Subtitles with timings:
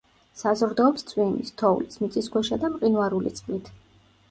[0.41, 3.73] საზრდოობს წვიმის, თოვლის, მიწისქვეშა და მყინვარული წყლით.